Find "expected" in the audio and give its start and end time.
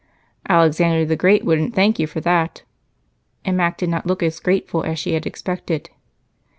5.27-5.91